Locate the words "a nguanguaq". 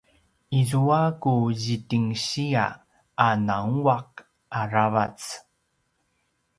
3.25-4.11